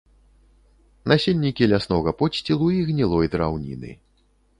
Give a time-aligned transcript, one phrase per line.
[1.11, 3.91] Насельнікі ляснога подсцілу і гнілой драўніны.